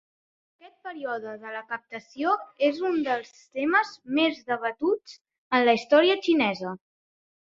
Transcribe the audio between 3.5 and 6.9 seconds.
temes més debatuts en la història xinesa.